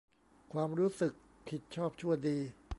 [0.53, 1.13] ความรู้สึก
[1.47, 2.37] ผิดชอบชั่วดี